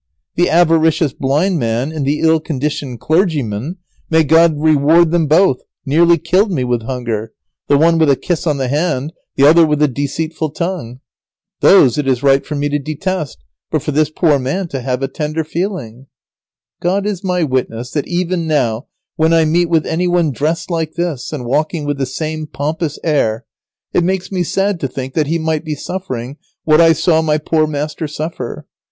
The 0.33 0.49
avaricious 0.49 1.13
blind 1.13 1.59
man 1.59 1.91
and 1.91 2.03
the 2.07 2.21
ill 2.21 2.39
conditioned 2.39 2.99
clergyman, 2.99 3.77
may 4.09 4.23
God 4.23 4.59
reward 4.59 5.11
them 5.11 5.27
both! 5.27 5.59
nearly 5.85 6.17
killed 6.17 6.51
me 6.51 6.63
with 6.63 6.81
hunger, 6.81 7.33
the 7.67 7.77
one 7.77 7.99
with 7.99 8.09
a 8.09 8.15
kiss 8.15 8.47
on 8.47 8.57
the 8.57 8.67
hand, 8.67 9.13
the 9.35 9.45
other 9.45 9.63
with 9.63 9.79
a 9.79 9.87
deceitful 9.87 10.49
tongue. 10.53 11.01
Those 11.59 11.99
it 11.99 12.07
is 12.07 12.23
right 12.23 12.43
for 12.43 12.55
me 12.55 12.67
to 12.69 12.79
detest, 12.79 13.43
but 13.69 13.83
for 13.83 13.91
this 13.91 14.09
poor 14.09 14.39
man 14.39 14.67
to 14.69 14.81
have 14.81 15.03
a 15.03 15.07
tender 15.07 15.43
feeling." 15.43 16.07
God 16.81 17.05
is 17.05 17.23
my 17.23 17.43
witness 17.43 17.91
that 17.91 18.07
even 18.07 18.47
now 18.47 18.87
when 19.17 19.35
I 19.35 19.45
meet 19.45 19.69
with 19.69 19.85
any 19.85 20.07
one 20.07 20.31
dressed 20.31 20.71
like 20.71 20.95
this, 20.95 21.31
and 21.31 21.45
walking 21.45 21.85
with 21.85 21.99
the 21.99 22.07
same 22.07 22.47
pompous 22.47 22.97
air, 23.03 23.45
it 23.93 24.03
makes 24.03 24.31
me 24.31 24.41
sad 24.41 24.79
to 24.79 24.87
think 24.87 25.13
that 25.13 25.27
he 25.27 25.37
might 25.37 25.63
be 25.63 25.75
suffering 25.75 26.37
what 26.63 26.81
I 26.81 26.91
saw 26.93 27.21
my 27.21 27.37
poor 27.37 27.67
master 27.67 28.07
suffer. 28.07 28.07
[Sidenote: 28.07 28.07
Lazaro 28.07 28.07
has 28.07 28.07
a 28.07 28.07
kindly 28.07 28.07
feeling 28.07 28.07
for 28.07 28.07
his 28.07 28.17
third 28.17 28.63
master. 28.63 28.67